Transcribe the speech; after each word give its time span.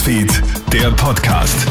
Newsfeed, 0.00 0.42
der 0.72 0.90
Podcast. 0.92 1.66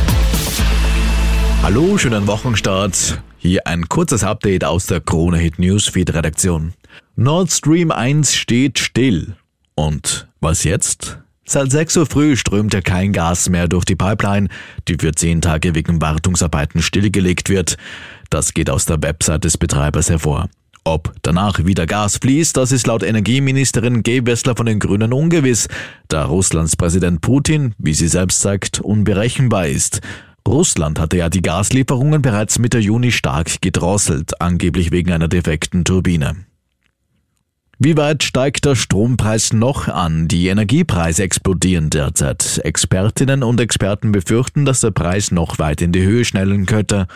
Hallo, 1.63 1.97
schönen 1.97 2.27
Wochenstart. 2.27 3.23
Hier 3.39 3.65
ein 3.65 3.89
kurzes 3.89 4.23
Update 4.23 4.63
aus 4.63 4.85
der 4.85 5.01
Krone 5.01 5.39
Hit 5.39 5.57
Newsfeed 5.57 6.13
Redaktion. 6.13 6.73
Nord 7.15 7.51
Stream 7.51 7.89
1 7.89 8.35
steht 8.35 8.77
still. 8.77 9.35
Und 9.73 10.27
was 10.41 10.63
jetzt? 10.63 11.17
Seit 11.43 11.71
6 11.71 11.97
Uhr 11.97 12.05
früh 12.05 12.35
strömt 12.35 12.71
ja 12.75 12.81
kein 12.81 13.13
Gas 13.13 13.49
mehr 13.49 13.67
durch 13.67 13.85
die 13.85 13.95
Pipeline, 13.95 14.47
die 14.87 14.97
für 14.99 15.11
10 15.11 15.41
Tage 15.41 15.73
wegen 15.73 15.99
Wartungsarbeiten 15.99 16.83
stillgelegt 16.83 17.49
wird. 17.49 17.77
Das 18.29 18.53
geht 18.53 18.69
aus 18.69 18.85
der 18.85 19.01
Website 19.01 19.43
des 19.43 19.57
Betreibers 19.57 20.11
hervor. 20.11 20.49
Ob 20.83 21.13
danach 21.21 21.65
wieder 21.65 21.85
Gas 21.85 22.17
fließt, 22.17 22.55
das 22.57 22.71
ist 22.71 22.87
laut 22.87 23.03
Energieministerin 23.03 24.03
Gay 24.03 24.25
Wessler 24.25 24.55
von 24.55 24.65
den 24.65 24.79
Grünen 24.79 25.13
ungewiss, 25.13 25.67
da 26.07 26.25
Russlands 26.25 26.75
Präsident 26.75 27.21
Putin, 27.21 27.75
wie 27.77 27.93
sie 27.93 28.07
selbst 28.07 28.41
sagt, 28.41 28.79
unberechenbar 28.79 29.67
ist. 29.67 30.01
Russland 30.47 30.99
hatte 30.99 31.17
ja 31.17 31.29
die 31.29 31.41
Gaslieferungen 31.41 32.21
bereits 32.21 32.57
Mitte 32.57 32.79
Juni 32.79 33.11
stark 33.11 33.61
gedrosselt, 33.61 34.41
angeblich 34.41 34.91
wegen 34.91 35.11
einer 35.11 35.27
defekten 35.27 35.85
Turbine. 35.85 36.37
Wie 37.81 37.95
weit 37.95 38.23
steigt 38.23 38.65
der 38.65 38.75
Strompreis 38.75 39.53
noch 39.53 39.87
an? 39.87 40.27
Die 40.27 40.47
Energiepreise 40.47 41.23
explodieren 41.23 41.89
derzeit. 41.89 42.59
Expertinnen 42.65 43.41
und 43.41 43.61
Experten 43.61 44.11
befürchten, 44.11 44.65
dass 44.65 44.81
der 44.81 44.91
Preis 44.91 45.31
noch 45.31 45.59
weit 45.59 45.81
in 45.81 45.93
die 45.93 46.01
Höhe 46.01 46.25
schnellen 46.25 46.65
könnte. 46.65 47.07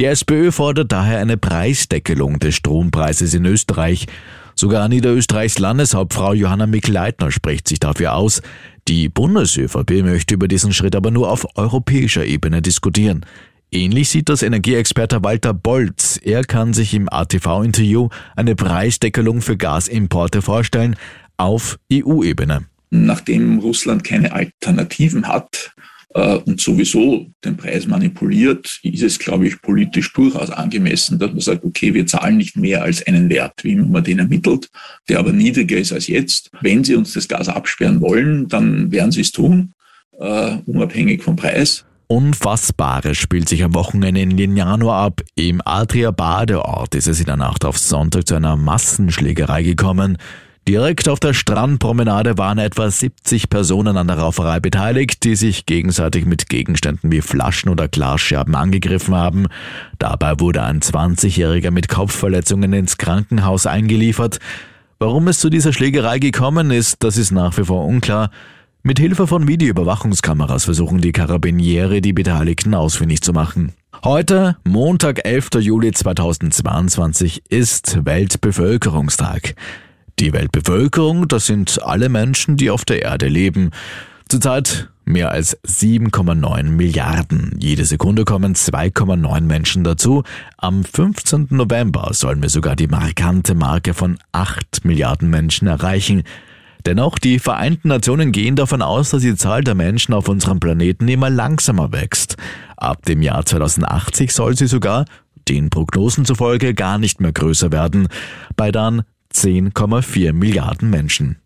Die 0.00 0.06
SPÖ 0.06 0.50
fordert 0.50 0.92
daher 0.92 1.18
eine 1.18 1.36
Preisdeckelung 1.36 2.38
des 2.38 2.54
Strompreises 2.54 3.34
in 3.34 3.44
Österreich. 3.44 4.06
Sogar 4.54 4.88
Niederösterreichs 4.88 5.58
Landeshauptfrau 5.58 6.32
Johanna 6.32 6.66
Mikl-Leitner 6.66 7.30
spricht 7.30 7.68
sich 7.68 7.80
dafür 7.80 8.14
aus. 8.14 8.40
Die 8.88 9.10
Bundes-ÖVP 9.10 10.02
möchte 10.02 10.32
über 10.32 10.48
diesen 10.48 10.72
Schritt 10.72 10.96
aber 10.96 11.10
nur 11.10 11.30
auf 11.30 11.46
europäischer 11.54 12.24
Ebene 12.24 12.62
diskutieren. 12.62 13.26
Ähnlich 13.70 14.08
sieht 14.08 14.30
das 14.30 14.42
Energieexperte 14.42 15.22
Walter 15.22 15.52
Bolz. 15.52 16.16
Er 16.16 16.44
kann 16.44 16.72
sich 16.72 16.94
im 16.94 17.06
ATV-Interview 17.12 18.08
eine 18.36 18.56
Preisdeckelung 18.56 19.42
für 19.42 19.58
Gasimporte 19.58 20.40
vorstellen 20.40 20.96
auf 21.36 21.78
EU-Ebene. 21.92 22.64
Nachdem 22.88 23.58
Russland 23.58 24.02
keine 24.02 24.32
Alternativen 24.32 25.28
hat, 25.28 25.74
und 26.12 26.60
sowieso 26.60 27.26
den 27.44 27.56
Preis 27.56 27.86
manipuliert, 27.86 28.80
ist 28.82 29.02
es, 29.02 29.18
glaube 29.18 29.46
ich, 29.46 29.62
politisch 29.62 30.12
durchaus 30.12 30.50
angemessen, 30.50 31.18
dass 31.20 31.30
man 31.30 31.40
sagt, 31.40 31.64
okay, 31.64 31.94
wir 31.94 32.06
zahlen 32.06 32.36
nicht 32.36 32.56
mehr 32.56 32.82
als 32.82 33.06
einen 33.06 33.28
Wert, 33.28 33.62
wie 33.62 33.76
man 33.76 34.02
den 34.02 34.18
ermittelt, 34.18 34.68
der 35.08 35.20
aber 35.20 35.32
niedriger 35.32 35.76
ist 35.76 35.92
als 35.92 36.08
jetzt. 36.08 36.50
Wenn 36.60 36.82
Sie 36.82 36.96
uns 36.96 37.12
das 37.12 37.28
Gas 37.28 37.48
absperren 37.48 38.00
wollen, 38.00 38.48
dann 38.48 38.90
werden 38.90 39.12
Sie 39.12 39.20
es 39.20 39.30
tun, 39.30 39.72
uh, 40.18 40.58
unabhängig 40.66 41.22
vom 41.22 41.36
Preis. 41.36 41.84
Unfassbares 42.08 43.16
spielt 43.16 43.48
sich 43.48 43.62
am 43.62 43.74
Wochenende 43.74 44.20
in 44.20 44.32
Lignano 44.32 44.92
ab. 44.92 45.20
Im 45.36 45.62
Adria 45.64 46.10
Badeort 46.10 46.96
ist 46.96 47.06
es 47.06 47.20
in 47.20 47.26
der 47.26 47.36
Nacht 47.36 47.64
auf 47.64 47.78
Sonntag 47.78 48.26
zu 48.26 48.34
einer 48.34 48.56
Massenschlägerei 48.56 49.62
gekommen. 49.62 50.18
Direkt 50.68 51.08
auf 51.08 51.18
der 51.18 51.32
Strandpromenade 51.32 52.38
waren 52.38 52.58
etwa 52.58 52.90
70 52.90 53.50
Personen 53.50 53.96
an 53.96 54.06
der 54.06 54.18
Rauferei 54.18 54.60
beteiligt, 54.60 55.24
die 55.24 55.34
sich 55.34 55.66
gegenseitig 55.66 56.26
mit 56.26 56.48
Gegenständen 56.48 57.10
wie 57.10 57.22
Flaschen 57.22 57.70
oder 57.70 57.88
Glasscherben 57.88 58.54
angegriffen 58.54 59.14
haben. 59.14 59.46
Dabei 59.98 60.38
wurde 60.38 60.62
ein 60.62 60.80
20-Jähriger 60.80 61.70
mit 61.70 61.88
Kopfverletzungen 61.88 62.72
ins 62.72 62.98
Krankenhaus 62.98 63.66
eingeliefert. 63.66 64.38
Warum 64.98 65.28
es 65.28 65.40
zu 65.40 65.48
dieser 65.48 65.72
Schlägerei 65.72 66.18
gekommen 66.18 66.70
ist, 66.70 67.02
das 67.02 67.16
ist 67.16 67.30
nach 67.30 67.56
wie 67.56 67.64
vor 67.64 67.86
unklar. 67.86 68.30
Mit 68.82 68.98
Hilfe 68.98 69.26
von 69.26 69.48
Videoüberwachungskameras 69.48 70.66
versuchen 70.66 71.00
die 71.00 71.12
Karabiniere 71.12 72.00
die 72.00 72.12
Beteiligten 72.12 72.74
ausfindig 72.74 73.22
zu 73.22 73.32
machen. 73.32 73.72
Heute, 74.04 74.56
Montag, 74.64 75.26
11. 75.26 75.48
Juli 75.60 75.92
2022, 75.92 77.42
ist 77.50 78.04
Weltbevölkerungstag. 78.04 79.54
Die 80.20 80.34
Weltbevölkerung, 80.34 81.28
das 81.28 81.46
sind 81.46 81.82
alle 81.82 82.10
Menschen, 82.10 82.58
die 82.58 82.68
auf 82.68 82.84
der 82.84 83.00
Erde 83.00 83.26
leben. 83.26 83.70
Zurzeit 84.28 84.90
mehr 85.06 85.30
als 85.30 85.58
7,9 85.64 86.64
Milliarden. 86.64 87.56
Jede 87.58 87.86
Sekunde 87.86 88.26
kommen 88.26 88.54
2,9 88.54 89.40
Menschen 89.40 89.82
dazu. 89.82 90.22
Am 90.58 90.84
15. 90.84 91.46
November 91.48 92.10
sollen 92.12 92.42
wir 92.42 92.50
sogar 92.50 92.76
die 92.76 92.86
markante 92.86 93.54
Marke 93.54 93.94
von 93.94 94.18
8 94.32 94.84
Milliarden 94.84 95.30
Menschen 95.30 95.68
erreichen. 95.68 96.24
Dennoch, 96.84 97.18
die 97.18 97.38
Vereinten 97.38 97.88
Nationen 97.88 98.30
gehen 98.30 98.56
davon 98.56 98.82
aus, 98.82 99.08
dass 99.10 99.22
die 99.22 99.36
Zahl 99.36 99.64
der 99.64 99.74
Menschen 99.74 100.12
auf 100.12 100.28
unserem 100.28 100.60
Planeten 100.60 101.08
immer 101.08 101.30
langsamer 101.30 101.92
wächst. 101.92 102.36
Ab 102.76 103.06
dem 103.06 103.22
Jahr 103.22 103.46
2080 103.46 104.34
soll 104.34 104.54
sie 104.54 104.66
sogar, 104.66 105.06
den 105.48 105.70
Prognosen 105.70 106.26
zufolge, 106.26 106.74
gar 106.74 106.98
nicht 106.98 107.22
mehr 107.22 107.32
größer 107.32 107.72
werden. 107.72 108.08
Bei 108.54 108.70
dann 108.70 109.04
10,4 109.34 110.32
Milliarden 110.32 110.90
Menschen. 110.90 111.36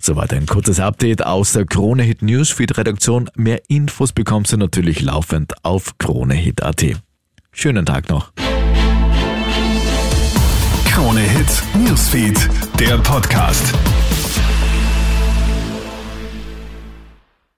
Soweit 0.00 0.32
ein 0.32 0.46
kurzes 0.46 0.80
Update 0.80 1.24
aus 1.24 1.52
der 1.52 1.66
Krone 1.66 2.02
Hit 2.02 2.22
Newsfeed 2.22 2.78
Redaktion. 2.78 3.28
Mehr 3.34 3.62
Infos 3.68 4.12
bekommst 4.12 4.52
du 4.52 4.56
natürlich 4.56 5.00
laufend 5.02 5.52
auf 5.64 5.98
kronehit.at. 5.98 6.84
Schönen 7.52 7.84
Tag 7.84 8.08
noch. 8.08 8.32
Krone 10.84 11.20
Hit 11.20 11.62
Newsfeed, 11.74 12.48
der 12.78 12.98
Podcast. 12.98 13.74